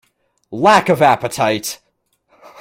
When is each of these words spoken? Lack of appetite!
Lack 0.49 0.89
of 0.89 0.99
appetite! 0.99 1.79